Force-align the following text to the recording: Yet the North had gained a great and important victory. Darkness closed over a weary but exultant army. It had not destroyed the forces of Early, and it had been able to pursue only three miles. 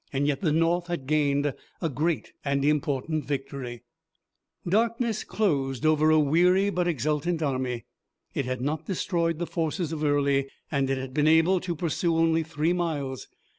Yet 0.13 0.41
the 0.41 0.51
North 0.51 0.87
had 0.87 1.05
gained 1.05 1.53
a 1.79 1.87
great 1.87 2.33
and 2.43 2.65
important 2.65 3.23
victory. 3.27 3.83
Darkness 4.67 5.23
closed 5.23 5.85
over 5.85 6.09
a 6.09 6.17
weary 6.17 6.71
but 6.71 6.87
exultant 6.87 7.43
army. 7.43 7.85
It 8.33 8.45
had 8.45 8.61
not 8.61 8.87
destroyed 8.87 9.37
the 9.37 9.45
forces 9.45 9.91
of 9.91 10.03
Early, 10.03 10.49
and 10.71 10.89
it 10.89 10.97
had 10.97 11.13
been 11.13 11.27
able 11.27 11.59
to 11.59 11.75
pursue 11.75 12.15
only 12.17 12.41
three 12.41 12.73
miles. 12.73 13.27